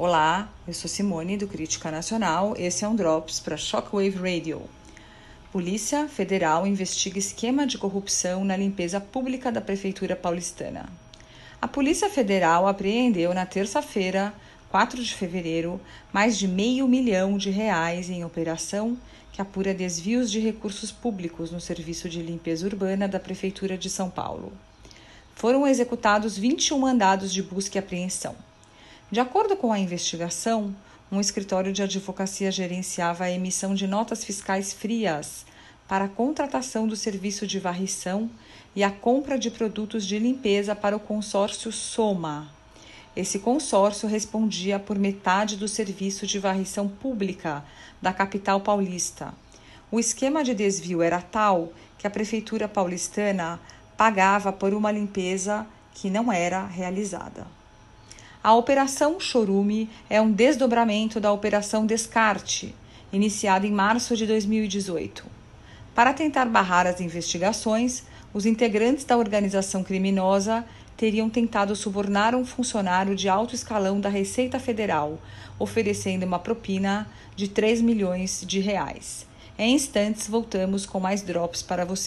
[0.00, 2.54] Olá, eu sou Simone do Crítica Nacional.
[2.56, 4.62] Esse é um Drops para Shockwave Radio.
[5.50, 10.88] Polícia Federal investiga esquema de corrupção na limpeza pública da Prefeitura paulistana.
[11.60, 14.32] A Polícia Federal apreendeu na terça-feira,
[14.70, 15.80] 4 de fevereiro,
[16.12, 18.96] mais de meio milhão de reais em operação
[19.32, 24.08] que apura desvios de recursos públicos no serviço de limpeza urbana da Prefeitura de São
[24.08, 24.52] Paulo.
[25.34, 28.36] Foram executados 21 mandados de busca e apreensão.
[29.10, 30.76] De acordo com a investigação,
[31.10, 35.46] um escritório de advocacia gerenciava a emissão de notas fiscais frias
[35.88, 38.28] para a contratação do serviço de varrição
[38.76, 42.52] e a compra de produtos de limpeza para o consórcio Soma.
[43.16, 47.64] Esse consórcio respondia por metade do serviço de varrição pública
[48.02, 49.32] da capital paulista.
[49.90, 53.58] O esquema de desvio era tal que a prefeitura paulistana
[53.96, 57.46] pagava por uma limpeza que não era realizada.
[58.42, 62.72] A Operação Chorume é um desdobramento da Operação Descarte,
[63.12, 65.26] iniciada em março de 2018.
[65.92, 70.64] Para tentar barrar as investigações, os integrantes da organização criminosa
[70.96, 75.18] teriam tentado subornar um funcionário de alto escalão da Receita Federal,
[75.58, 79.26] oferecendo uma propina de 3 milhões de reais.
[79.58, 82.06] Em instantes, voltamos com mais drops para você.